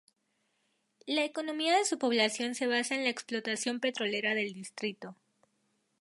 La 1.05 1.23
economía 1.25 1.77
de 1.77 1.85
su 1.85 1.99
población 1.99 2.55
se 2.55 2.65
basa 2.65 2.95
en 2.95 3.03
la 3.03 3.11
explotación 3.11 3.79
petrolera 3.79 4.33
del 4.33 4.51
distrito. 4.51 5.15